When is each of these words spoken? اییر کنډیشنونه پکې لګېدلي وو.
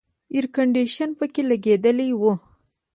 اییر 0.33 0.45
کنډیشنونه 0.55 1.17
پکې 1.19 1.41
لګېدلي 1.49 2.09
وو. 2.19 2.33